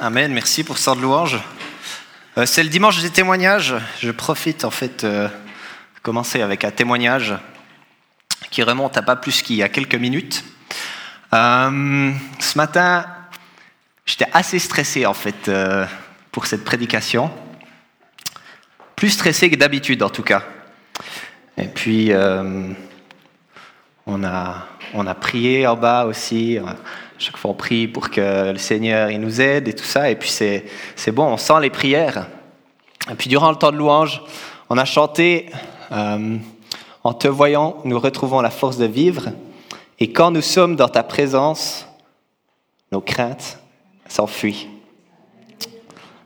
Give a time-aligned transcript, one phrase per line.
[0.00, 1.40] Amen, merci pour ce de louange.
[2.36, 3.74] Euh, c'est le dimanche des témoignages.
[4.00, 7.34] Je profite en fait euh, de commencer avec un témoignage
[8.52, 10.44] qui remonte à pas plus qu'il y a quelques minutes.
[11.34, 13.06] Euh, ce matin,
[14.06, 15.50] j'étais assez stressé en fait
[16.30, 17.32] pour cette prédication.
[18.94, 20.44] Plus stressé que d'habitude en tout cas.
[21.56, 22.12] Et puis,
[24.06, 26.56] on, a, on a prié en bas aussi
[27.18, 30.10] chaque fois on prie pour que le Seigneur il nous aide et tout ça.
[30.10, 30.64] Et puis c'est,
[31.12, 32.28] bon, on sent les prières.
[33.10, 34.22] Et puis durant le temps de louange,
[34.70, 35.50] on a chanté
[35.92, 36.36] euh,
[37.02, 39.30] En te voyant, nous retrouvons la force de vivre.
[39.98, 41.86] Et quand nous sommes dans ta présence,
[42.92, 43.58] nos craintes
[44.06, 44.68] s'enfuient.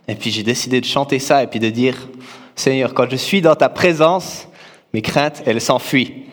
[0.09, 1.97] Et puis j'ai décidé de chanter ça et puis de dire
[2.55, 4.49] Seigneur, quand je suis dans ta présence,
[4.93, 6.27] mes craintes, elles s'enfuient.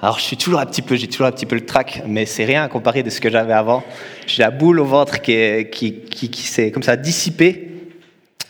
[0.00, 2.24] Alors je suis toujours un petit peu, j'ai toujours un petit peu le trac, mais
[2.24, 3.82] c'est rien à comparer de ce que j'avais avant.
[4.28, 7.72] J'ai la boule au ventre qui, qui, qui, qui s'est comme ça dissipée.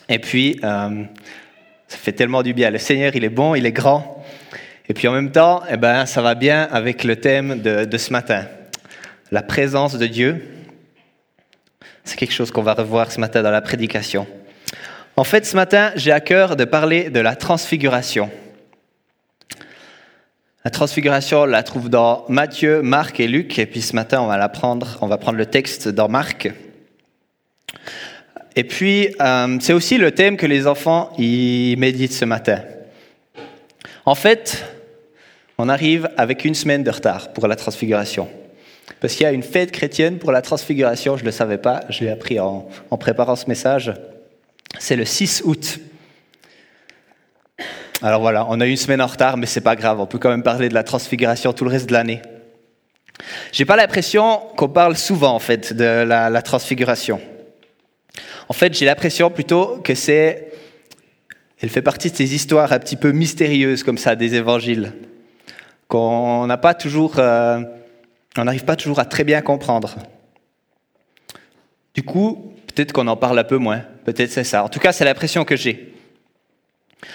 [0.07, 1.03] Et puis, euh,
[1.87, 2.69] ça fait tellement du bien.
[2.69, 4.23] Le Seigneur, il est bon, il est grand.
[4.87, 7.97] Et puis en même temps, eh ben, ça va bien avec le thème de, de
[7.97, 8.45] ce matin.
[9.31, 10.43] La présence de Dieu.
[12.03, 14.27] C'est quelque chose qu'on va revoir ce matin dans la prédication.
[15.15, 18.29] En fait, ce matin, j'ai à cœur de parler de la transfiguration.
[20.69, 23.57] La transfiguration, on la trouve dans Matthieu, Marc et Luc.
[23.57, 26.47] Et puis ce matin, on va la prendre, on va prendre le texte dans Marc.
[28.55, 32.61] Et puis, euh, c'est aussi le thème que les enfants y méditent ce matin.
[34.05, 34.63] En fait,
[35.57, 38.29] on arrive avec une semaine de retard pour la transfiguration.
[39.01, 41.81] Parce qu'il y a une fête chrétienne pour la transfiguration, je ne le savais pas,
[41.89, 43.91] je l'ai appris en, en préparant ce message.
[44.77, 45.79] C'est le 6 août.
[48.01, 50.19] Alors voilà, on a eu une semaine en retard, mais c'est pas grave, on peut
[50.19, 52.21] quand même parler de la transfiguration tout le reste de l'année.
[53.51, 57.19] J'ai pas l'impression qu'on parle souvent en fait de la, transfiguration.
[58.47, 60.53] En fait, j'ai l'impression plutôt que c'est,
[61.61, 64.93] elle fait partie de ces histoires un petit peu mystérieuses comme ça des évangiles,
[65.89, 67.59] qu'on n'a pas toujours, euh,
[68.37, 69.97] on n'arrive pas toujours à très bien comprendre.
[71.93, 74.63] Du coup, peut-être qu'on en parle un peu moins, peut-être c'est ça.
[74.63, 75.98] En tout cas, c'est l'impression que j'ai.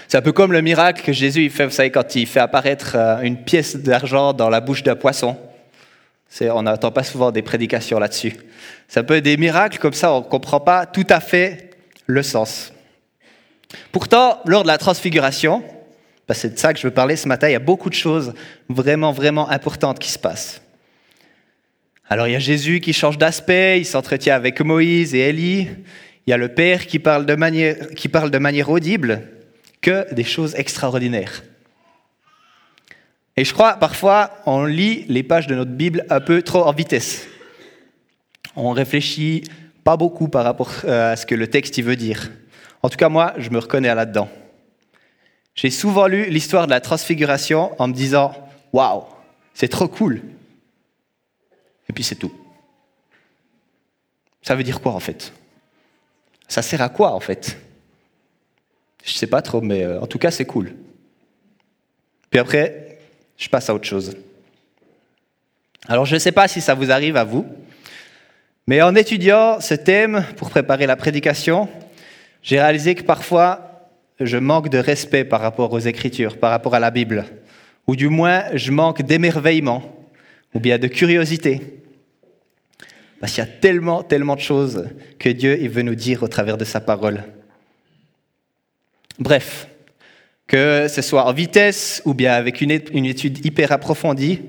[0.08, 2.92] C'est un peu comme le miracle que Jésus fait, vous savez, quand il fait apparaître
[2.96, 5.36] euh, une pièce d'argent dans la bouche d'un poisson.
[6.40, 8.34] On n'entend pas souvent des prédications là-dessus.
[8.88, 11.70] C'est un peu des miracles comme ça, on ne comprend pas tout à fait
[12.06, 12.72] le sens.
[13.92, 15.62] Pourtant, lors de la transfiguration,
[16.26, 17.94] que c'est de ça que je veux parler ce matin, il y a beaucoup de
[17.94, 18.34] choses
[18.68, 20.62] vraiment, vraiment importantes qui se passent.
[22.08, 25.68] Alors il y a Jésus qui change d'aspect, il s'entretient avec Moïse et Élie.
[26.26, 29.22] Il y a le Père qui parle de manière, qui parle de manière audible
[29.84, 31.42] que des choses extraordinaires.
[33.36, 36.72] Et je crois, parfois, on lit les pages de notre Bible un peu trop en
[36.72, 37.26] vitesse.
[38.56, 39.44] On réfléchit
[39.82, 42.30] pas beaucoup par rapport euh, à ce que le texte veut dire.
[42.82, 44.30] En tout cas, moi, je me reconnais là-dedans.
[45.54, 48.32] J'ai souvent lu l'histoire de la transfiguration en me disant
[48.72, 49.04] Waouh,
[49.52, 50.22] c'est trop cool.
[51.90, 52.32] Et puis c'est tout.
[54.40, 55.32] Ça veut dire quoi en fait?
[56.48, 57.58] Ça sert à quoi en fait?
[59.04, 60.72] Je sais pas trop, mais euh, en tout cas, c'est cool.
[62.30, 62.98] Puis après,
[63.36, 64.16] je passe à autre chose.
[65.86, 67.46] Alors, je ne sais pas si ça vous arrive à vous,
[68.66, 71.68] mais en étudiant ce thème pour préparer la prédication,
[72.42, 76.80] j'ai réalisé que parfois, je manque de respect par rapport aux Écritures, par rapport à
[76.80, 77.26] la Bible,
[77.86, 79.82] ou du moins, je manque d'émerveillement,
[80.54, 81.60] ou bien de curiosité.
[83.20, 84.88] Parce qu'il y a tellement, tellement de choses
[85.18, 87.24] que Dieu veut nous dire au travers de sa parole.
[89.18, 89.68] Bref,
[90.46, 94.40] que ce soit en vitesse ou bien avec une étude hyper approfondie,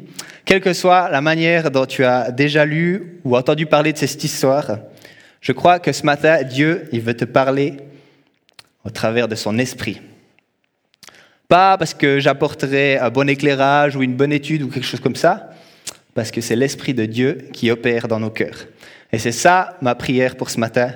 [0.43, 4.23] quelle que soit la manière dont tu as déjà lu ou entendu parler de cette
[4.23, 4.77] histoire,
[5.41, 7.77] je crois que ce matin, Dieu, il veut te parler
[8.83, 10.01] au travers de son esprit.
[11.47, 15.15] Pas parce que j'apporterai un bon éclairage ou une bonne étude ou quelque chose comme
[15.15, 15.51] ça,
[16.15, 18.65] parce que c'est l'esprit de Dieu qui opère dans nos cœurs.
[19.11, 20.91] Et c'est ça ma prière pour ce matin,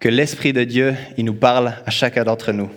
[0.00, 2.70] que l'esprit de Dieu, il nous parle à chacun d'entre nous.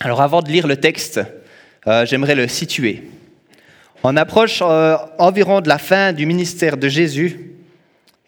[0.00, 1.20] Alors avant de lire le texte,
[1.86, 3.04] euh, j'aimerais le situer.
[4.02, 7.52] On approche euh, environ de la fin du ministère de Jésus.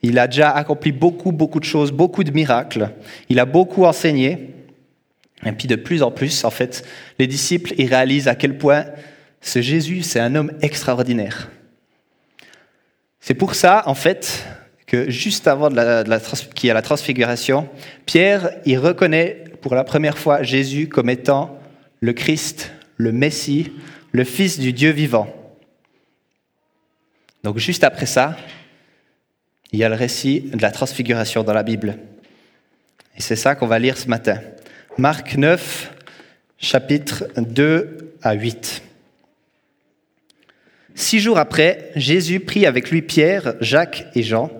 [0.02, 2.90] Il a déjà accompli beaucoup, beaucoup de choses, beaucoup de miracles.
[3.28, 4.54] Il a beaucoup enseigné.
[5.44, 6.86] Et puis de plus en plus, en fait,
[7.18, 8.86] les disciples, ils réalisent à quel point
[9.40, 11.50] ce Jésus, c'est un homme extraordinaire.
[13.20, 14.46] C'est pour ça, en fait,
[14.86, 17.68] que juste avant qu'il y ait la transfiguration,
[18.06, 21.55] Pierre, il reconnaît pour la première fois Jésus comme étant
[22.00, 23.72] le Christ, le Messie,
[24.12, 25.32] le Fils du Dieu vivant.
[27.44, 28.36] Donc juste après ça,
[29.72, 31.98] il y a le récit de la transfiguration dans la Bible.
[33.16, 34.40] Et c'est ça qu'on va lire ce matin.
[34.98, 35.92] Marc 9,
[36.58, 38.82] chapitres 2 à 8.
[40.94, 44.50] Six jours après, Jésus prit avec lui Pierre, Jacques et Jean,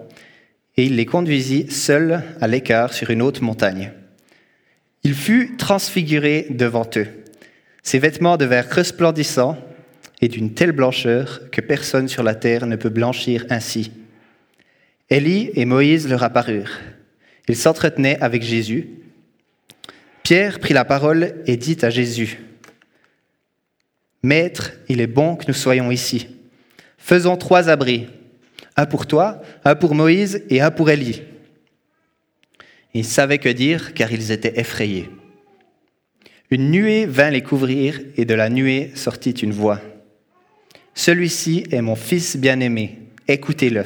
[0.77, 3.93] et il les conduisit seuls à l'écart sur une haute montagne.
[5.03, 7.09] Il fut transfiguré devant eux.
[7.87, 9.56] Ses vêtements devinrent resplendissants
[10.21, 13.93] et d'une telle blancheur que personne sur la terre ne peut blanchir ainsi.
[15.09, 16.81] Élie et Moïse leur apparurent.
[17.47, 18.88] Ils s'entretenaient avec Jésus.
[20.25, 22.41] Pierre prit la parole et dit à Jésus,
[24.25, 26.27] Maître, il est bon que nous soyons ici.
[26.99, 28.09] Faisons trois abris,
[28.77, 31.23] un pour toi, un pour Moïse et un pour Élie.
[32.94, 35.09] Ils savaient que dire car ils étaient effrayés.
[36.51, 39.81] Une nuée vint les couvrir et de la nuée sortit une voix.
[40.95, 42.99] Celui-ci est mon fils bien-aimé,
[43.29, 43.85] écoutez-le.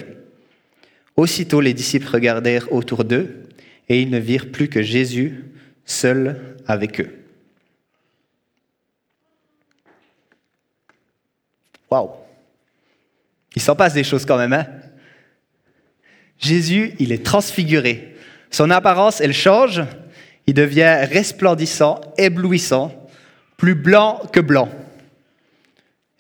[1.17, 3.49] Aussitôt les disciples regardèrent autour d'eux
[3.89, 5.45] et ils ne virent plus que Jésus
[5.85, 7.11] seul avec eux.
[11.91, 12.11] Waouh
[13.57, 14.67] Il s'en passe des choses quand même, hein
[16.39, 18.15] Jésus, il est transfiguré.
[18.51, 19.83] Son apparence, elle change.
[20.47, 22.93] Il devient resplendissant, éblouissant,
[23.57, 24.69] plus blanc que blanc.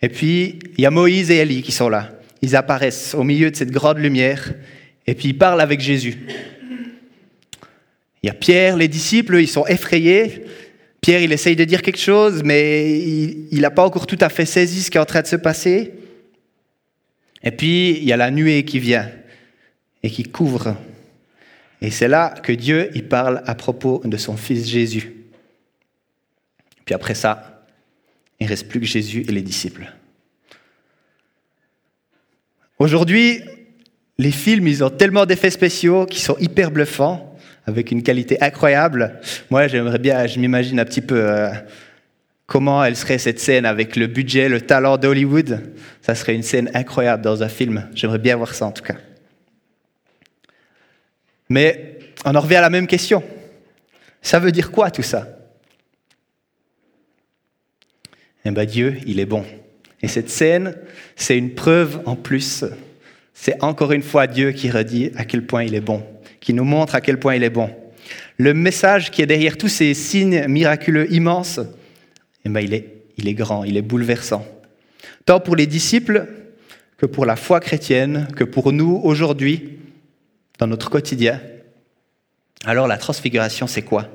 [0.02, 2.10] Et puis, il y a Moïse et Élie qui sont là.
[2.42, 4.52] Ils apparaissent au milieu de cette grande lumière
[5.06, 6.18] et puis ils parlent avec Jésus.
[8.22, 10.44] Il y a Pierre, les disciples, ils sont effrayés.
[11.00, 12.98] Pierre, il essaye de dire quelque chose, mais
[13.50, 15.36] il n'a pas encore tout à fait saisi ce qui est en train de se
[15.36, 15.92] passer.
[17.42, 19.10] Et puis, il y a la nuée qui vient
[20.02, 20.76] et qui couvre.
[21.80, 25.14] Et c'est là que Dieu, il parle à propos de son fils Jésus.
[26.84, 27.64] Puis après ça,
[28.38, 29.92] il reste plus que Jésus et les disciples.
[32.78, 33.42] Aujourd'hui,
[34.18, 39.20] les films, ils ont tellement d'effets spéciaux qui sont hyper bluffants avec une qualité incroyable.
[39.50, 41.50] Moi, j'aimerais bien, je m'imagine un petit peu euh,
[42.46, 45.72] comment elle serait cette scène avec le budget, le talent d'Hollywood.
[46.02, 47.88] Ça serait une scène incroyable dans un film.
[47.94, 48.96] J'aimerais bien voir ça en tout cas.
[51.50, 53.22] Mais on en revient à la même question.
[54.22, 55.28] Ça veut dire quoi tout ça?
[58.46, 59.44] Eh bien Dieu, il est bon.
[60.00, 60.74] Et cette scène,
[61.16, 62.64] c'est une preuve en plus.
[63.34, 66.02] C'est encore une fois Dieu qui redit à quel point il est bon
[66.40, 67.70] qui nous montre à quel point il est bon.
[68.38, 71.60] Le message qui est derrière tous ces signes miraculeux immenses,
[72.44, 74.46] eh ben, il, est, il est grand, il est bouleversant.
[75.26, 76.26] Tant pour les disciples
[76.96, 79.78] que pour la foi chrétienne, que pour nous aujourd'hui,
[80.60, 81.40] dans notre quotidien.
[82.64, 84.08] Alors la transfiguration, c'est quoi?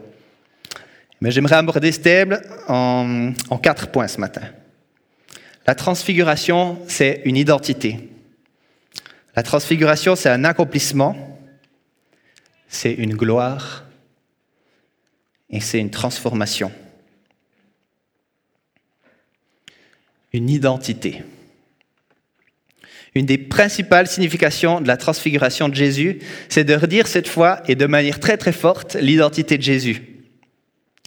[1.19, 2.39] Mais J'aimerais aborder ce thème
[2.69, 4.44] en, en quatre points ce matin.
[5.68, 8.09] La transfiguration, c'est une identité.
[9.36, 11.36] La transfiguration, c'est un accomplissement
[12.75, 13.86] c'est une gloire
[15.50, 16.71] et c'est une transformation.
[20.33, 21.24] Une identité.
[23.15, 26.19] Une des principales significations de la transfiguration de Jésus,
[26.50, 30.01] c'est de redire cette fois et de manière très très forte l'identité de Jésus.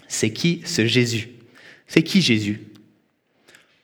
[0.09, 1.29] C'est qui ce Jésus?
[1.87, 2.61] C'est qui Jésus?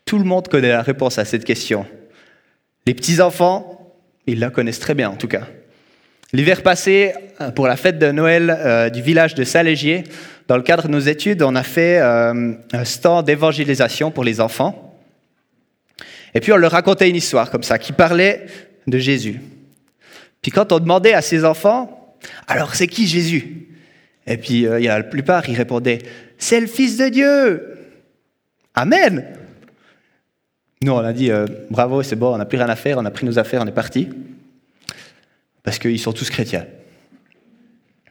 [0.07, 1.87] Tout le monde connaît la réponse à cette question.
[2.87, 3.95] Les petits-enfants,
[4.27, 5.47] ils la connaissent très bien en tout cas.
[6.33, 10.05] L'hiver passé, euh, pour la fête de Noël euh, du village de Saint-Légier,
[10.49, 14.41] dans le cadre de nos études, on a fait euh, un stand d'évangélisation pour les
[14.41, 14.84] enfants.
[16.35, 18.47] Et puis on leur racontait une histoire comme ça, qui parlait
[18.87, 19.41] de Jésus.
[20.43, 22.17] Puis quand on demandait à ces enfants,
[22.49, 23.69] alors c'est qui Jésus?
[24.27, 25.99] Et puis il y a la plupart, ils répondaient,
[26.39, 27.79] c'est le Fils de Dieu.
[28.75, 29.25] Amen.
[30.83, 31.31] Nous, on a dit,
[31.71, 33.67] bravo, c'est bon, on n'a plus rien à faire, on a pris nos affaires, on
[33.67, 34.09] est parti
[35.63, 36.67] parce qu'ils sont tous chrétiens.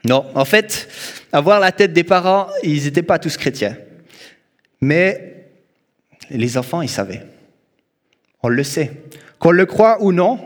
[0.06, 0.90] Non, en fait,
[1.32, 3.78] avoir la tête des parents, ils n'étaient pas tous chrétiens.
[4.82, 5.46] Mais
[6.30, 7.22] les enfants, ils savaient.
[8.44, 8.92] On le sait.
[9.40, 10.40] Qu'on le croit ou non,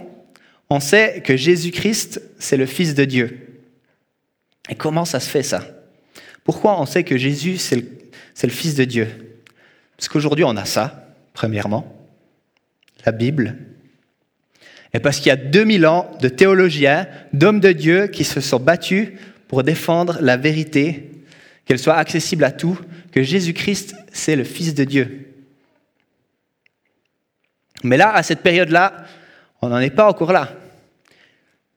[0.69, 3.63] on sait que Jésus-Christ, c'est le Fils de Dieu.
[4.69, 5.63] Et comment ça se fait ça?
[6.43, 9.07] Pourquoi on sait que Jésus, c'est le, Fils de Dieu?
[9.97, 11.93] Parce qu'aujourd'hui, on a ça, premièrement,
[13.05, 13.57] la Bible,
[14.93, 18.59] et parce qu'il y a 2000 ans de théologiens, d'hommes de Dieu qui se sont
[18.59, 19.09] battus
[19.47, 21.11] pour défendre la vérité,
[21.65, 22.77] qu'elle soit accessible à tous,
[23.11, 25.26] que Jésus-Christ, c'est le Fils de Dieu.
[27.83, 29.05] Mais là, à cette période-là,
[29.61, 30.49] on n'en est pas encore là.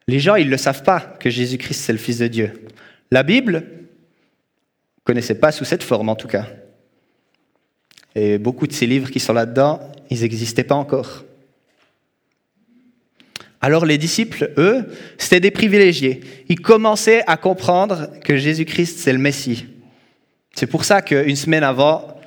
[0.06, 2.66] Les gens, ils ne le savent pas que Jésus-Christ, c'est le Fils de Dieu.
[3.10, 6.46] La Bible ne connaissait pas sous cette forme, en tout cas.
[8.14, 9.80] Et beaucoup de ces livres qui sont là-dedans,
[10.10, 11.24] ils n'existaient pas encore.
[13.60, 14.86] Alors les disciples, eux,
[15.18, 16.20] c'était des privilégiés.
[16.48, 19.66] Ils commençaient à comprendre que Jésus-Christ, c'est le Messie.
[20.54, 22.19] C'est pour ça qu'une semaine avant,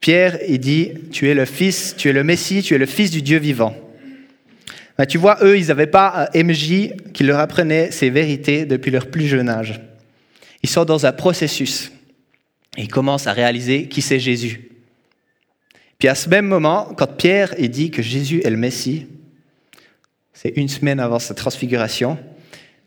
[0.00, 3.10] Pierre, il dit, tu es le Fils, tu es le Messie, tu es le Fils
[3.10, 3.74] du Dieu vivant.
[4.98, 8.90] Ben, tu vois, eux, ils n'avaient pas un MJ qui leur apprenait ces vérités depuis
[8.90, 9.80] leur plus jeune âge.
[10.62, 11.92] Ils sont dans un processus.
[12.76, 14.70] Ils commencent à réaliser qui c'est Jésus.
[15.98, 19.06] Puis à ce même moment, quand Pierre dit que Jésus est le Messie,
[20.32, 22.18] c'est une semaine avant sa transfiguration,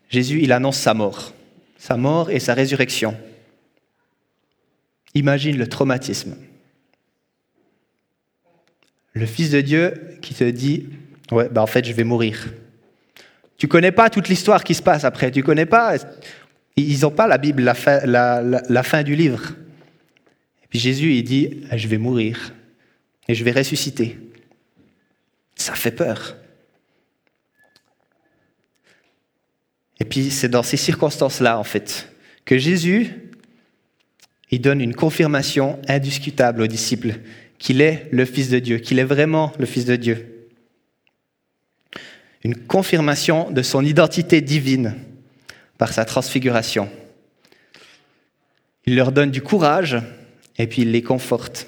[0.09, 1.33] Jésus il annonce sa mort,
[1.77, 3.15] sa mort et sa résurrection.
[5.15, 6.35] Imagine le traumatisme.
[9.19, 10.87] Le Fils de Dieu qui te dit,
[11.31, 12.47] ouais, bah en fait je vais mourir.
[13.57, 15.97] Tu connais pas toute l'histoire qui se passe après, tu connais pas,
[16.77, 19.51] ils n'ont pas la Bible, la fin, la fin du livre.
[20.63, 22.53] Et puis Jésus il dit, je vais mourir
[23.27, 24.17] et je vais ressusciter.
[25.55, 26.37] Ça fait peur.
[29.99, 32.09] Et puis c'est dans ces circonstances-là, en fait,
[32.45, 33.13] que Jésus,
[34.49, 37.15] il donne une confirmation indiscutable aux disciples
[37.59, 40.47] qu'il est le Fils de Dieu, qu'il est vraiment le Fils de Dieu.
[42.43, 44.95] Une confirmation de son identité divine
[45.77, 46.89] par sa transfiguration.
[48.85, 49.97] Il leur donne du courage
[50.57, 51.67] et puis il les conforte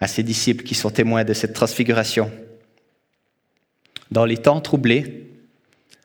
[0.00, 2.30] à ses disciples qui sont témoins de cette transfiguration.
[4.10, 5.28] Dans les temps troublés,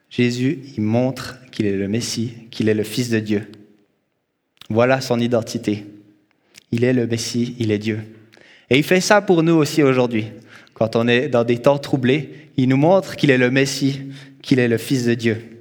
[0.10, 3.50] Jésus il montre qu'il est le Messie, qu'il est le Fils de Dieu.
[4.70, 5.86] Voilà son identité.
[6.72, 8.02] Il est le Messie, il est Dieu.
[8.70, 10.28] Et il fait ça pour nous aussi aujourd'hui.
[10.74, 14.60] Quand on est dans des temps troublés, il nous montre qu'il est le Messie, qu'il
[14.60, 15.58] est le Fils de Dieu.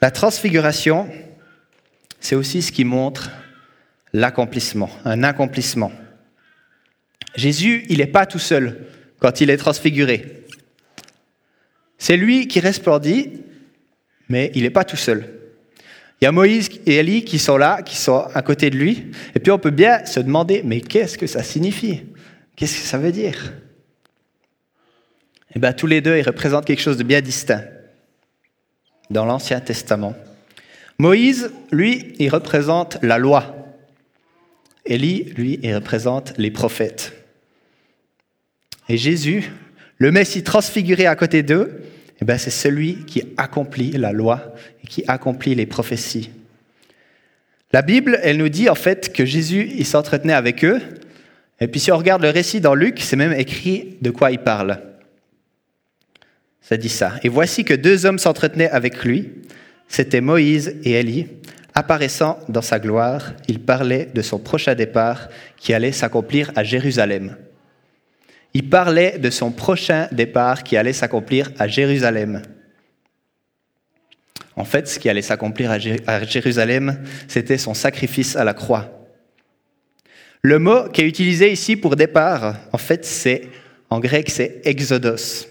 [0.00, 1.08] La transfiguration,
[2.20, 3.30] c'est aussi ce qui montre
[4.12, 5.92] l'accomplissement, un accomplissement.
[7.34, 8.86] Jésus, il n'est pas tout seul
[9.18, 10.44] quand il est transfiguré.
[11.98, 13.42] C'est lui qui resplendit,
[14.28, 15.37] mais il n'est pas tout seul.
[16.20, 19.06] Il y a Moïse et Élie qui sont là, qui sont à côté de lui,
[19.34, 22.02] et puis on peut bien se demander, mais qu'est-ce que ça signifie?
[22.56, 23.52] Qu'est-ce que ça veut dire?
[25.54, 27.64] Eh bien, tous les deux, ils représentent quelque chose de bien distinct
[29.10, 30.14] dans l'Ancien Testament.
[30.98, 33.54] Moïse, lui, il représente la loi.
[34.84, 37.12] Élie, lui, il représente les prophètes.
[38.88, 39.52] Et Jésus,
[39.98, 41.82] le Messie transfiguré à côté d'eux,
[42.20, 46.30] eh ben, c'est celui qui accomplit la loi et qui accomplit les prophéties.
[47.72, 50.80] La Bible, elle nous dit en fait que Jésus, il s'entretenait avec eux.
[51.60, 54.38] Et puis si on regarde le récit dans Luc, c'est même écrit de quoi il
[54.38, 54.80] parle.
[56.60, 57.14] Ça dit ça.
[57.22, 59.30] Et voici que deux hommes s'entretenaient avec lui.
[59.86, 61.26] C'était Moïse et Élie.
[61.74, 67.36] Apparaissant dans sa gloire, il parlait de son prochain départ qui allait s'accomplir à Jérusalem.
[68.54, 72.42] Il parlait de son prochain départ qui allait s'accomplir à Jérusalem.
[74.56, 78.90] En fait, ce qui allait s'accomplir à Jérusalem, c'était son sacrifice à la croix.
[80.42, 83.48] Le mot qui est utilisé ici pour départ, en fait, c'est
[83.90, 85.46] en grec, c'est exodos.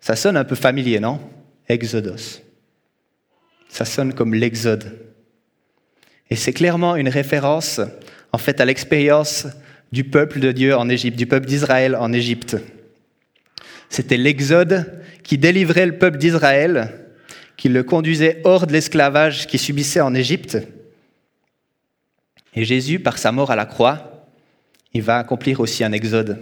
[0.00, 1.20] Ça sonne un peu familier, non?
[1.68, 2.40] Exodos.
[3.68, 4.98] Ça sonne comme l'exode.
[6.30, 7.80] Et c'est clairement une référence,
[8.32, 9.46] en fait, à l'expérience
[9.92, 12.56] du peuple de Dieu en Égypte, du peuple d'Israël en Égypte.
[13.88, 17.06] C'était l'Exode qui délivrait le peuple d'Israël,
[17.56, 20.58] qui le conduisait hors de l'esclavage qu'il subissait en Égypte.
[22.54, 24.26] Et Jésus, par sa mort à la croix,
[24.92, 26.38] il va accomplir aussi un exode.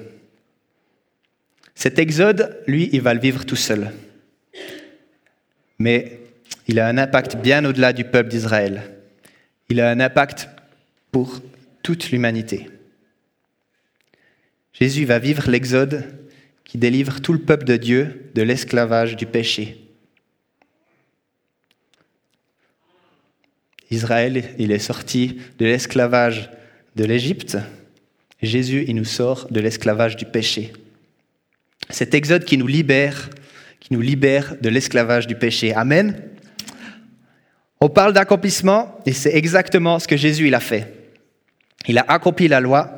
[1.74, 3.92] Cet exode, lui, il va le vivre tout seul.
[5.78, 6.20] Mais
[6.66, 8.82] il a un impact bien au-delà du peuple d'Israël
[9.68, 10.48] il a un impact
[11.12, 11.40] pour
[11.82, 12.68] toute l'humanité.
[14.80, 16.04] Jésus va vivre l'exode
[16.64, 19.88] qui délivre tout le peuple de Dieu de l'esclavage du péché.
[23.90, 26.50] Israël, il est sorti de l'esclavage
[26.94, 27.58] de l'Égypte.
[28.40, 30.72] Jésus, il nous sort de l'esclavage du péché.
[31.90, 33.30] Cet exode qui nous libère,
[33.80, 35.74] qui nous libère de l'esclavage du péché.
[35.74, 36.22] Amen.
[37.80, 41.10] On parle d'accomplissement et c'est exactement ce que Jésus il a fait.
[41.88, 42.94] Il a accompli la loi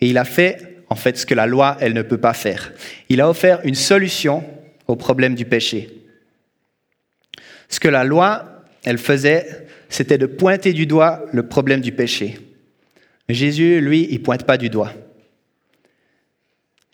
[0.00, 2.70] et il a fait en fait ce que la loi elle ne peut pas faire.
[3.08, 4.44] Il a offert une solution
[4.86, 5.88] au problème du péché.
[7.70, 12.38] Ce que la loi elle faisait, c'était de pointer du doigt le problème du péché.
[13.30, 14.92] Jésus, lui, il pointe pas du doigt.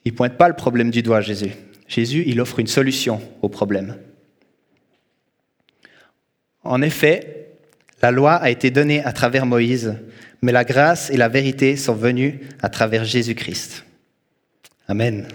[0.05, 1.50] Il pointe pas le problème du doigt, Jésus.
[1.88, 3.97] Jésus, il offre une solution au problème.
[6.62, 7.49] En effet,
[8.00, 9.97] la loi a été donnée à travers Moïse,
[10.40, 13.88] mais la grâce et la vérité sont venues à travers Jésus-Christ.
[14.88, 15.28] Amen.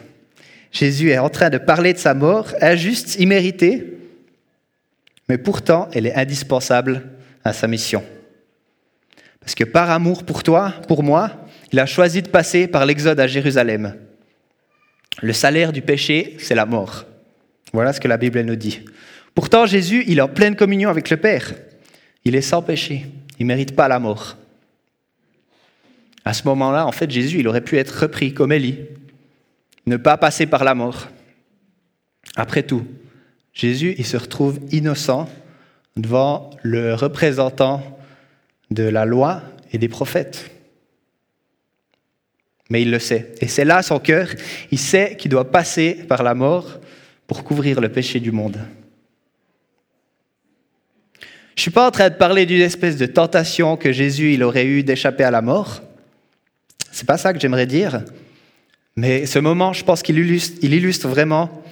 [0.71, 3.93] Jésus est en train de parler de sa mort, injuste, imméritée,
[5.29, 7.03] mais pourtant elle est indispensable
[7.43, 8.03] à sa mission.
[9.39, 11.31] Parce que par amour pour toi, pour moi,
[11.71, 13.95] il a choisi de passer par l'exode à Jérusalem.
[15.21, 17.05] Le salaire du péché, c'est la mort.
[17.71, 18.81] Voilà ce que la Bible nous dit.
[19.35, 21.53] Pourtant, Jésus, il est en pleine communion avec le Père.
[22.25, 23.05] Il est sans péché.
[23.39, 24.37] Il ne mérite pas la mort.
[26.25, 28.79] À ce moment-là, en fait, Jésus, il aurait pu être repris comme Élie,
[29.85, 31.07] ne pas passer par la mort.
[32.35, 32.85] Après tout,
[33.53, 35.29] Jésus, il se retrouve innocent
[35.95, 37.99] devant le représentant
[38.71, 40.49] de la loi et des prophètes.
[42.69, 43.33] Mais il le sait.
[43.39, 44.29] Et c'est là son cœur.
[44.71, 46.79] Il sait qu'il doit passer par la mort
[47.27, 48.57] pour couvrir le péché du monde.
[51.55, 54.43] Je ne suis pas en train de parler d'une espèce de tentation que Jésus il
[54.43, 55.83] aurait eu d'échapper à la mort.
[56.91, 58.03] C'est pas ça que j'aimerais dire.
[58.95, 61.63] Mais ce moment, je pense qu'il illustre, il illustre vraiment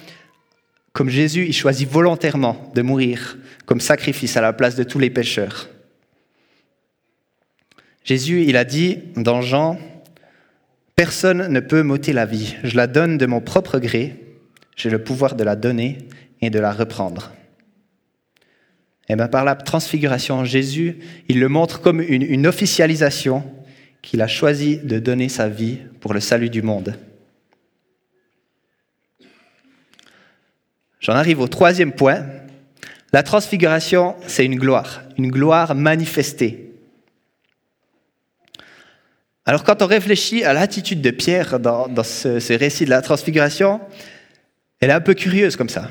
[0.92, 5.08] comme Jésus, il choisit volontairement de mourir comme sacrifice à la place de tous les
[5.08, 5.70] pécheurs.
[8.04, 9.78] Jésus, il a dit dans Jean,
[10.96, 14.36] Personne ne peut m'ôter la vie, je la donne de mon propre gré,
[14.76, 15.98] j'ai le pouvoir de la donner
[16.42, 17.32] et de la reprendre.
[19.08, 20.98] Et eh bien par la transfiguration, Jésus,
[21.28, 23.42] il le montre comme une officialisation
[24.00, 26.94] qu'il a choisi de donner sa vie pour le salut du monde.
[31.02, 32.24] J'en arrive au troisième point.
[33.12, 36.70] La transfiguration, c'est une gloire, une gloire manifestée.
[39.44, 43.80] Alors quand on réfléchit à l'attitude de Pierre dans, ce, récit de la transfiguration,
[44.80, 45.90] elle est un peu curieuse comme ça.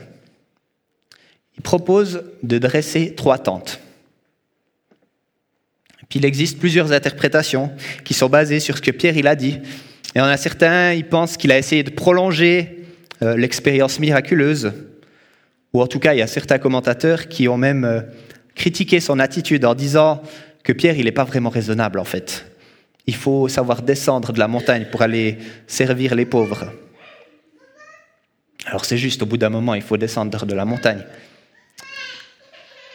[1.57, 3.81] Il propose de dresser trois tentes.
[6.07, 7.71] puis il existe plusieurs interprétations
[8.05, 9.59] qui sont basées sur ce que Pierre il a dit.
[10.15, 12.85] Et en a certains, ils pensent qu'il a essayé de prolonger
[13.21, 14.71] euh, l'expérience miraculeuse.
[15.73, 18.01] Ou en tout cas, il y a certains commentateurs qui ont même euh,
[18.55, 20.21] critiqué son attitude en disant
[20.63, 22.45] que Pierre, il n'est pas vraiment raisonnable en fait.
[23.07, 26.71] Il faut savoir descendre de la montagne pour aller servir les pauvres.
[28.65, 31.03] Alors c'est juste, au bout d'un moment, il faut descendre de la montagne.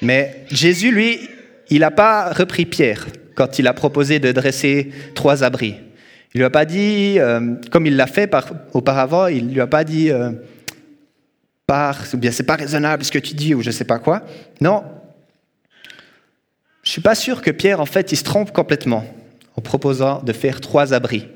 [0.02, 1.18] Mais Jésus, lui,
[1.70, 5.74] il n'a pas repris Pierre quand il a proposé de dresser trois abris.
[6.34, 8.30] Il lui a pas dit, euh, comme il l'a fait
[8.72, 10.30] auparavant, il lui a pas dit, euh,
[11.68, 14.22] ou bien c'est pas raisonnable ce que tu dis, ou je sais pas quoi.
[14.60, 14.84] Non.
[16.84, 19.04] Je suis pas sûr que Pierre, en fait, il se trompe complètement
[19.56, 21.26] en proposant de faire trois abris.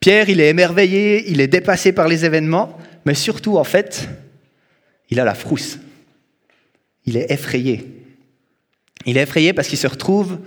[0.00, 4.08] Pierre, il est émerveillé, il est dépassé par les événements, mais surtout, en fait,
[5.10, 5.78] il a la frousse.
[7.04, 8.04] Il est effrayé.
[9.06, 10.40] Il est effrayé parce qu'il se retrouve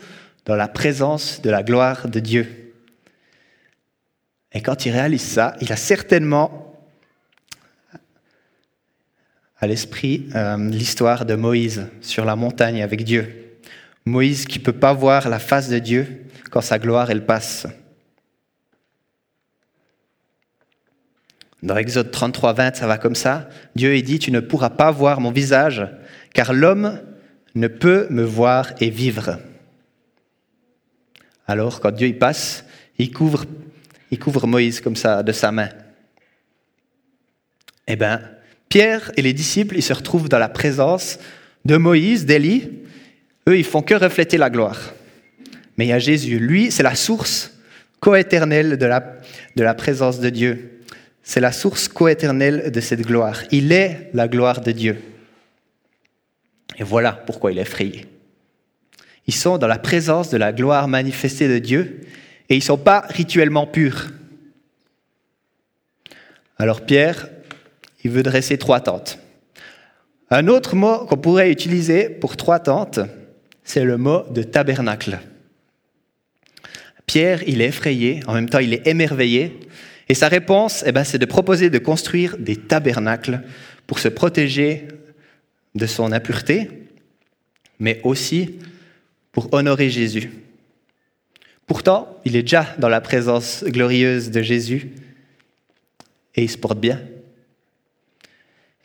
[0.45, 2.73] dans la présence de la gloire de Dieu.
[4.51, 6.64] Et quand il réalise ça, il a certainement
[9.57, 13.57] à l'esprit euh, l'histoire de Moïse sur la montagne avec Dieu.
[14.05, 17.67] Moïse qui ne peut pas voir la face de Dieu quand sa gloire, elle passe.
[21.63, 23.49] Dans Exode 33, 20, ça va comme ça.
[23.75, 25.87] Dieu dit, tu ne pourras pas voir mon visage,
[26.33, 26.99] car l'homme
[27.55, 29.39] ne peut me voir et vivre.
[31.47, 32.65] Alors, quand Dieu y passe,
[32.99, 33.45] il couvre,
[34.11, 35.69] il couvre Moïse comme ça de sa main.
[37.87, 38.21] Eh bien,
[38.75, 41.17] Pierre et les disciples, ils se retrouvent dans la présence
[41.63, 42.71] de Moïse, d'Élie,
[43.47, 44.93] eux, ils font que refléter la gloire.
[45.77, 46.39] Mais il y a Jésus.
[46.39, 47.53] Lui, c'est la source
[48.01, 48.85] coéternelle de
[49.63, 50.81] la, présence de Dieu.
[51.23, 53.43] C'est la source coéternelle de cette gloire.
[53.49, 55.01] Il est la gloire de Dieu.
[56.77, 58.07] Et voilà pourquoi il est effrayé.
[59.25, 62.01] Ils sont dans la présence de la gloire manifestée de Dieu
[62.49, 64.09] et ils ne sont pas rituellement purs.
[66.57, 67.29] Alors Pierre,
[68.05, 69.17] il veut dresser trois tentes.
[70.29, 72.99] Un autre mot qu'on pourrait utiliser pour trois tentes,
[73.63, 75.17] c'est le mot de tabernacle.
[77.07, 79.59] Pierre, il est effrayé, en même temps il est émerveillé,
[80.07, 83.41] et sa réponse, eh ben, c'est de proposer de construire des tabernacles
[83.87, 84.87] pour se protéger
[85.73, 86.69] de son impureté,
[87.79, 88.59] mais aussi
[89.31, 90.29] pour honorer Jésus.
[91.65, 94.91] Pourtant, il est déjà dans la présence glorieuse de Jésus
[96.35, 97.01] et il se porte bien.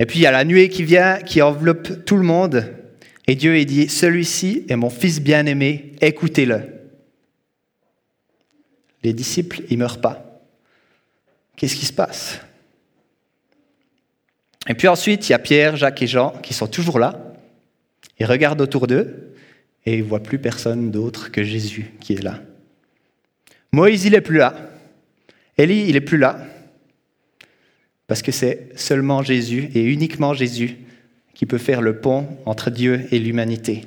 [0.00, 2.74] Et puis il y a la nuée qui vient, qui enveloppe tout le monde,
[3.26, 6.62] et Dieu est dit, celui-ci est mon fils bien-aimé, écoutez-le.
[9.04, 10.42] Les disciples, ils meurent pas.
[11.54, 12.40] Qu'est-ce qui se passe?
[14.68, 17.34] Et puis ensuite, il y a Pierre, Jacques et Jean qui sont toujours là.
[18.18, 19.34] Ils regardent autour d'eux
[19.84, 22.40] et ils ne voient plus personne d'autre que Jésus qui est là.
[23.72, 24.54] Moïse, il n'est plus là.
[25.56, 26.40] Élie, il n'est plus là.
[28.10, 30.78] Parce que c'est seulement Jésus et uniquement Jésus
[31.32, 33.84] qui peut faire le pont entre Dieu et l'humanité.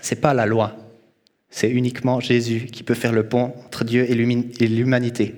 [0.00, 0.74] Ce n'est pas la loi,
[1.50, 4.14] c'est uniquement Jésus qui peut faire le pont entre Dieu et
[4.66, 5.34] l'humanité.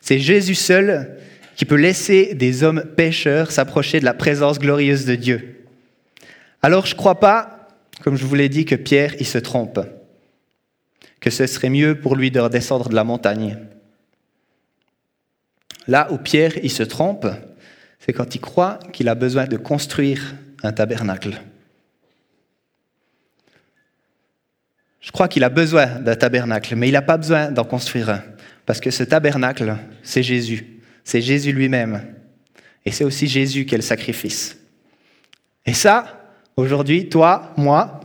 [0.00, 1.16] C'est Jésus seul
[1.54, 5.64] qui peut laisser des hommes pécheurs s'approcher de la présence glorieuse de Dieu.
[6.60, 7.68] Alors je ne crois pas,
[8.02, 9.78] comme je vous l'ai dit, que Pierre il se trompe,
[11.20, 13.58] que ce serait mieux pour lui de redescendre de la montagne.
[15.88, 17.26] Là où Pierre il se trompe,
[17.98, 21.40] c'est quand il croit qu'il a besoin de construire un tabernacle.
[25.00, 28.22] Je crois qu'il a besoin d'un tabernacle, mais il n'a pas besoin d'en construire un,
[28.66, 32.14] parce que ce tabernacle, c'est Jésus, c'est Jésus lui-même,
[32.84, 34.58] et c'est aussi Jésus qui est le sacrifice.
[35.64, 38.00] Et ça, aujourd'hui, toi, moi,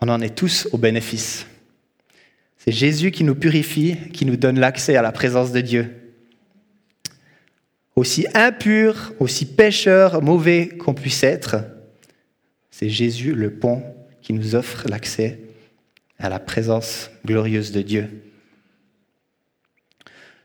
[0.00, 1.46] on en est tous au bénéfice.
[2.58, 6.01] C'est Jésus qui nous purifie, qui nous donne l'accès à la présence de Dieu.
[7.94, 11.56] Aussi impur, aussi pécheur, mauvais qu'on puisse être,
[12.70, 13.82] c'est Jésus le pont
[14.22, 15.40] qui nous offre l'accès
[16.18, 18.08] à la présence glorieuse de Dieu.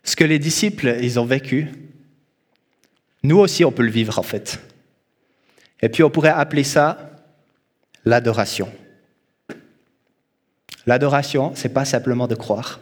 [0.04, 1.68] Ce que les disciples, ils ont vécu,
[3.24, 4.60] nous aussi on peut le vivre en fait.
[5.82, 7.12] Et puis on pourrait appeler ça
[8.04, 8.72] l'adoration.
[10.86, 12.80] L'adoration, c'est pas simplement de croire.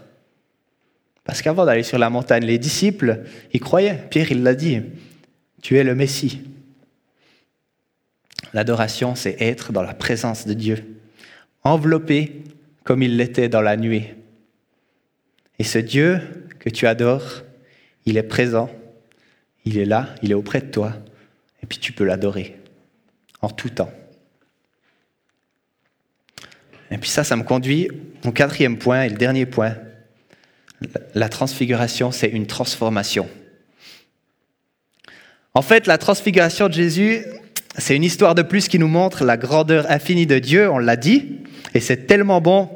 [1.26, 4.00] Parce qu'avant d'aller sur la montagne, les disciples, ils croyaient.
[4.10, 4.82] Pierre, il l'a dit,
[5.62, 6.42] tu es le Messie.
[8.54, 10.98] L'adoration, c'est être dans la présence de Dieu,
[11.64, 12.44] enveloppé
[12.84, 14.16] comme il l'était dans la nuée.
[15.58, 16.22] Et ce Dieu
[16.60, 17.42] que tu adores,
[18.06, 18.70] il est présent,
[19.66, 20.94] il est là, il est auprès de toi,
[21.64, 22.56] et puis tu peux l'adorer
[23.42, 23.92] en tout temps.
[26.92, 27.90] Et puis ça, ça me conduit
[28.24, 29.76] au quatrième point et le dernier point.
[31.14, 33.28] La transfiguration, c'est une transformation.
[35.54, 37.26] En fait, la transfiguration de Jésus,
[37.78, 40.96] c'est une histoire de plus qui nous montre la grandeur infinie de Dieu, on l'a
[40.96, 41.40] dit,
[41.74, 42.70] et c'est tellement bon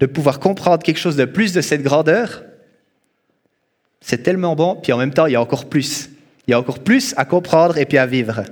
[0.00, 2.42] de pouvoir comprendre quelque chose de plus de cette grandeur.
[4.00, 6.10] C'est tellement bon, puis en même temps, il y a encore plus.
[6.46, 8.42] Il y a encore plus à comprendre et puis à vivre.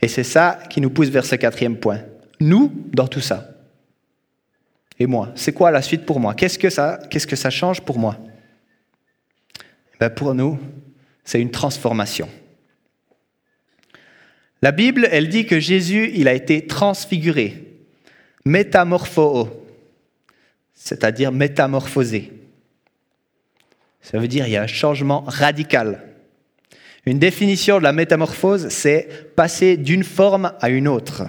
[0.00, 2.00] Et c'est ça qui nous pousse vers ce quatrième point.
[2.40, 3.55] Nous, dans tout ça.
[4.98, 6.34] Et moi, c'est quoi la suite pour moi?
[6.34, 8.16] Qu'est-ce que ça, qu'est-ce que ça change pour moi?
[9.58, 10.58] Eh ben Pour nous,
[11.24, 12.28] c'est une transformation.
[14.62, 17.62] La Bible, elle dit que Jésus, il a été transfiguré
[18.46, 19.48] métamorpho,
[20.72, 22.32] c'est-à-dire métamorphosé.
[24.00, 26.00] Ça veut dire il y a un changement radical.
[27.06, 31.24] Une définition de la métamorphose, c'est passer d'une forme à une autre.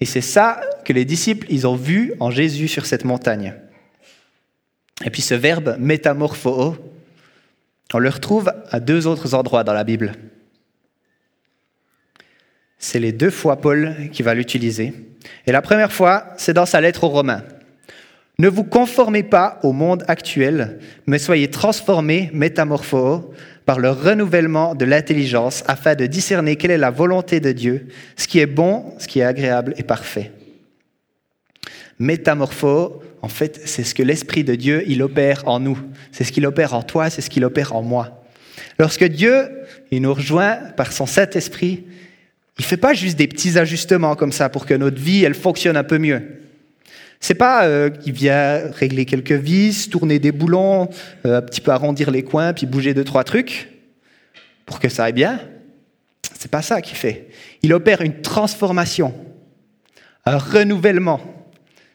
[0.00, 3.54] Et c'est ça que les disciples, ils ont vu en Jésus sur cette montagne.
[5.04, 6.76] Et puis ce verbe métamorpho,
[7.94, 10.12] on le retrouve à deux autres endroits dans la Bible.
[12.78, 14.92] C'est les deux fois Paul qui va l'utiliser.
[15.46, 17.42] Et la première fois, c'est dans sa lettre aux Romains.
[18.38, 23.34] Ne vous conformez pas au monde actuel, mais soyez transformés, métamorpho,
[23.68, 28.26] par le renouvellement de l'intelligence, afin de discerner quelle est la volonté de Dieu, ce
[28.26, 30.32] qui est bon, ce qui est agréable et parfait.
[31.98, 35.78] Métamorpho, en fait, c'est ce que l'Esprit de Dieu, il opère en nous.
[36.12, 38.24] C'est ce qu'il opère en toi, c'est ce qu'il opère en moi.
[38.78, 39.50] Lorsque Dieu,
[39.90, 41.84] il nous rejoint par son Saint-Esprit,
[42.58, 45.34] il ne fait pas juste des petits ajustements comme ça pour que notre vie, elle
[45.34, 46.22] fonctionne un peu mieux.
[47.20, 50.88] C'est pas euh, qu'il vient régler quelques vis, tourner des boulons,
[51.26, 53.68] euh, un petit peu arrondir les coins, puis bouger deux, trois trucs
[54.66, 55.40] pour que ça aille bien.
[56.38, 57.28] C'est pas ça qu'il fait.
[57.62, 59.14] Il opère une transformation,
[60.24, 61.20] un renouvellement.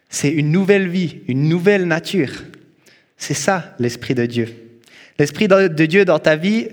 [0.09, 2.43] C'est une nouvelle vie, une nouvelle nature.
[3.17, 4.79] C'est ça l'Esprit de Dieu.
[5.17, 6.67] L'Esprit de Dieu dans ta vie,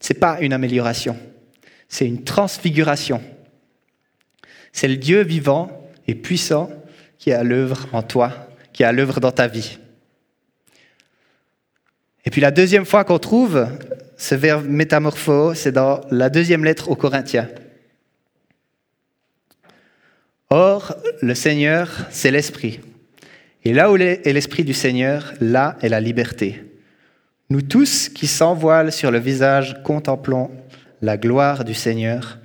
[0.00, 1.16] c'est pas une amélioration,
[1.88, 3.22] c'est une transfiguration.
[4.72, 6.68] C'est le Dieu vivant et puissant
[7.18, 8.32] qui est à l'œuvre en toi,
[8.72, 9.78] qui est à l'œuvre dans ta vie.
[12.24, 13.66] Et puis la deuxième fois qu'on trouve
[14.16, 17.48] ce verbe métamorpho, c'est dans la deuxième lettre aux Corinthiens.
[20.50, 22.80] Or, le Seigneur, c'est l'Esprit.
[23.64, 26.62] Et là où est l'Esprit du Seigneur, là est la liberté.
[27.50, 28.58] Nous tous qui sans
[28.90, 30.50] sur le visage contemplons
[31.02, 32.38] la gloire du Seigneur,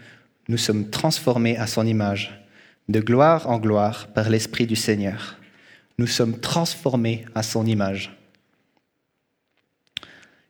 [0.48, 2.42] nous sommes transformés à son image,
[2.89, 5.38] de gloire en gloire par l'Esprit du Seigneur.
[5.99, 8.17] Nous sommes transformés à son image.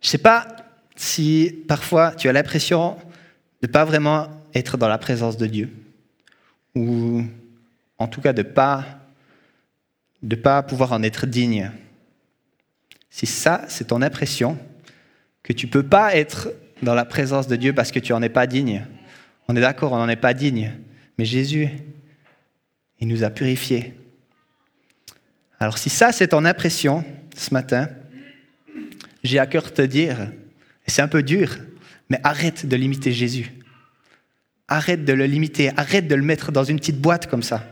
[0.01, 0.47] Je ne sais pas
[0.95, 2.95] si parfois tu as l'impression
[3.61, 5.69] de ne pas vraiment être dans la présence de Dieu,
[6.75, 7.23] ou
[7.97, 8.85] en tout cas de ne pas,
[10.23, 11.71] de pas pouvoir en être digne.
[13.09, 14.57] Si ça, c'est ton impression,
[15.43, 16.49] que tu ne peux pas être
[16.81, 18.85] dans la présence de Dieu parce que tu n'en es pas digne.
[19.49, 20.71] On est d'accord, on n'en est pas digne.
[21.17, 21.69] Mais Jésus,
[22.99, 23.93] il nous a purifiés.
[25.59, 27.03] Alors si ça, c'est ton impression
[27.35, 27.89] ce matin,
[29.23, 30.31] j'ai à cœur de te dire,
[30.87, 31.57] c'est un peu dur,
[32.09, 33.51] mais arrête de limiter Jésus.
[34.67, 37.65] Arrête de le limiter, arrête de le mettre dans une petite boîte comme ça.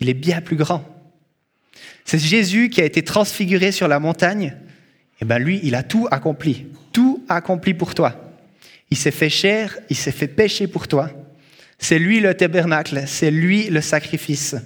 [0.00, 0.84] Il est bien plus grand.
[2.04, 4.56] C'est Jésus qui a été transfiguré sur la montagne.
[5.14, 6.66] Et eh bien lui, il a tout accompli.
[6.92, 8.34] Tout accompli pour toi.
[8.90, 11.10] Il s'est fait chair, il s'est fait pécher pour toi.
[11.84, 14.56] C'est lui le tabernacle, c'est lui le sacrifice.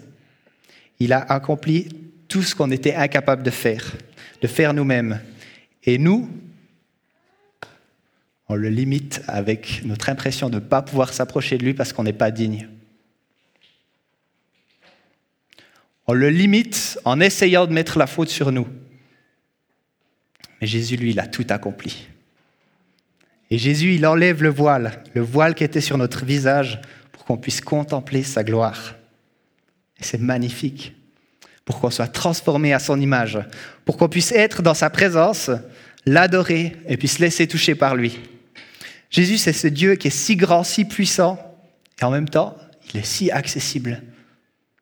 [1.01, 1.89] Il a accompli
[2.29, 3.97] tout ce qu'on était incapable de faire,
[4.41, 5.21] de faire nous-mêmes.
[5.83, 6.31] Et nous,
[8.47, 12.05] on le limite avec notre impression de ne pas pouvoir s'approcher de lui parce qu'on
[12.05, 12.69] n'est pas digne.
[16.07, 18.69] On le limite en essayant de mettre la faute sur nous.
[20.61, 22.07] Mais Jésus, lui, il a tout accompli.
[23.51, 26.81] Et Jésus, il enlève le voile, le voile qui était sur notre visage,
[27.29, 28.95] qu'on puisse contempler sa gloire.
[30.01, 30.95] Et c'est magnifique,
[31.67, 33.39] pour qu'on soit transformé à son image,
[33.85, 35.51] pour qu'on puisse être dans sa présence,
[36.07, 38.19] l'adorer et puis se laisser toucher par lui.
[39.11, 41.39] Jésus, c'est ce Dieu qui est si grand, si puissant,
[42.01, 42.57] et en même temps,
[42.95, 44.03] il est si accessible.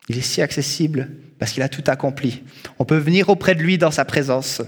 [0.09, 2.45] Il est si accessible parce qu'il a tout accompli.
[2.79, 4.63] On peut venir auprès de lui dans sa présence.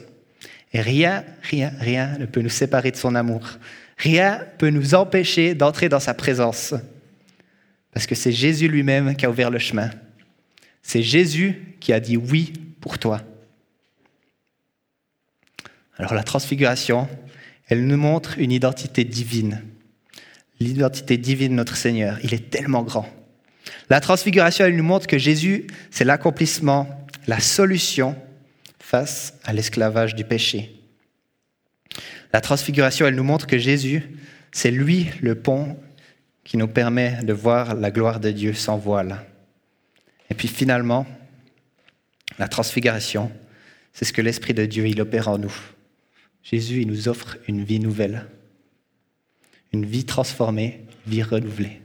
[0.73, 3.47] Et rien, rien, rien ne peut nous séparer de son amour.
[3.99, 6.75] Rien ne peut nous empêcher d'entrer dans sa présence.
[7.93, 9.91] Parce que c'est Jésus lui-même qui a ouvert le chemin.
[10.83, 13.23] C'est Jésus qui a dit oui pour toi.
[15.97, 17.09] Alors la transfiguration,
[17.67, 19.63] elle nous montre une identité divine.
[20.61, 23.09] L'identité divine de notre Seigneur, il est tellement grand.
[23.91, 26.89] La transfiguration, elle nous montre que Jésus, c'est l'accomplissement,
[27.27, 28.17] la solution
[28.79, 30.75] face à l'esclavage du péché.
[32.33, 34.03] La transfiguration, elle nous montre que Jésus,
[34.53, 35.79] c'est lui le pont
[36.49, 39.23] qui nous permet de voir la gloire de Dieu sans voile.
[40.31, 41.07] Et puis finalement,
[42.39, 43.31] la transfiguration,
[43.93, 45.53] c'est ce que l'Esprit de Dieu, il opère en nous.
[46.43, 48.27] Jésus, il nous offre une vie nouvelle,
[49.75, 51.83] une vie transformée, vie renouvelée.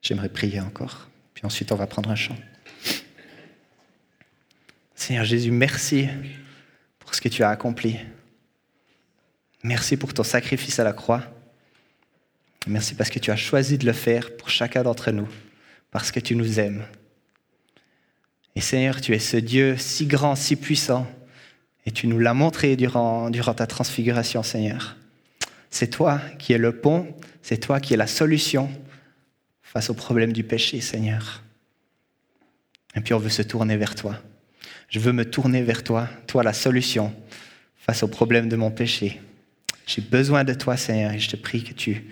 [0.00, 2.38] J'aimerais prier encore, puis ensuite on va prendre un chant.
[4.94, 6.08] Seigneur Jésus, merci
[6.98, 7.98] pour ce que tu as accompli.
[9.62, 11.22] Merci pour ton sacrifice à la croix.
[12.66, 15.28] Merci parce que tu as choisi de le faire pour chacun d'entre nous,
[15.90, 16.84] parce que tu nous aimes.
[18.56, 21.10] Et Seigneur, tu es ce Dieu si grand, si puissant,
[21.86, 24.96] et tu nous l'as montré durant, ta transfiguration, Seigneur.
[25.70, 28.70] C'est toi qui es le pont, c'est toi qui es la solution
[29.62, 31.42] face au problème du péché, Seigneur.
[32.94, 34.20] Et puis on veut se tourner vers toi.
[34.88, 37.14] Je veux me tourner vers toi, toi la solution
[37.76, 39.20] face au problème de mon péché.
[39.86, 42.04] J'ai besoin de toi, Seigneur, et je te prie que tu,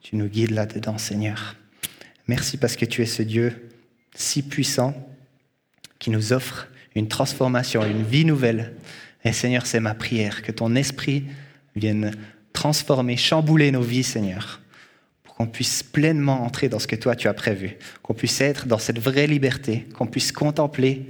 [0.00, 1.56] tu nous guides là-dedans, Seigneur.
[2.28, 3.70] Merci parce que tu es ce Dieu
[4.14, 4.94] si puissant
[5.98, 8.74] qui nous offre une transformation, une vie nouvelle.
[9.24, 11.24] Et Seigneur, c'est ma prière, que ton esprit
[11.74, 12.12] vienne
[12.52, 14.60] transformer, chambouler nos vies, Seigneur,
[15.24, 18.66] pour qu'on puisse pleinement entrer dans ce que toi tu as prévu, qu'on puisse être
[18.66, 21.06] dans cette vraie liberté, qu'on puisse contempler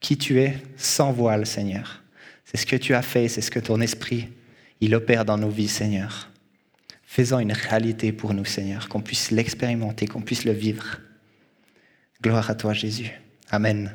[0.00, 2.02] qui tu es sans voile, Seigneur.
[2.44, 4.28] C'est ce que tu as fait, c'est ce que ton esprit,
[4.82, 6.28] il opère dans nos vies, Seigneur.
[7.04, 10.98] Faisant une réalité pour nous, Seigneur, qu'on puisse l'expérimenter, qu'on puisse le vivre.
[12.20, 13.12] Gloire à toi, Jésus.
[13.48, 13.92] Amen.